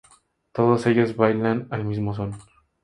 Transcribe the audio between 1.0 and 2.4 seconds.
bailan al mismo son.